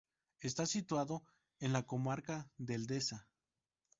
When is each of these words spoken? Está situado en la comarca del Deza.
Está 0.39 0.65
situado 0.65 1.23
en 1.59 1.73
la 1.73 1.83
comarca 1.83 2.49
del 2.57 2.87
Deza. 2.87 3.27